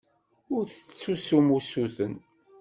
Ur 0.55 0.61
d-tettessum 0.65 1.47
usuten. 1.57 2.15